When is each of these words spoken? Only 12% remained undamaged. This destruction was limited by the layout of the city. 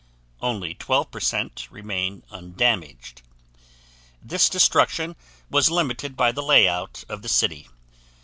Only 0.41 0.73
12% 0.73 1.67
remained 1.69 2.23
undamaged. 2.31 3.21
This 4.19 4.49
destruction 4.49 5.15
was 5.51 5.69
limited 5.69 6.17
by 6.17 6.31
the 6.31 6.41
layout 6.41 7.03
of 7.07 7.21
the 7.21 7.29
city. 7.29 7.67